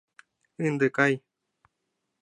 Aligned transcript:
Ынде 0.67 0.87
кай. 0.97 1.13